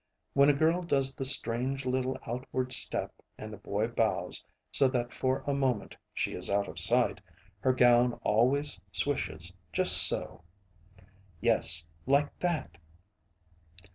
[0.33, 5.13] When a girl does the strange little outward step, and the boy bows, so that
[5.13, 7.21] for a moment she is out of sight,
[7.59, 10.41] her gown always swishes just so.
[11.39, 12.79] Yes, like that!